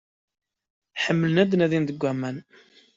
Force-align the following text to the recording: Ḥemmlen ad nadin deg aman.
Ḥemmlen 1.03 1.41
ad 1.43 1.51
nadin 1.55 1.83
deg 1.89 2.01
aman. 2.11 2.37